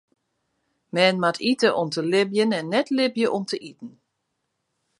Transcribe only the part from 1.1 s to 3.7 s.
moat ite om te libjen en net libje om te